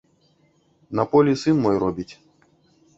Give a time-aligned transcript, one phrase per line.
[1.01, 2.11] На полі сын мой робіць.